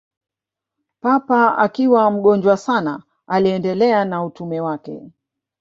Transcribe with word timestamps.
Papa 1.01 1.57
akiwa 1.57 2.11
mgonjwa 2.11 2.57
sana 2.57 3.03
aliendelea 3.27 4.05
na 4.05 4.25
utume 4.25 4.61
wake 4.61 5.11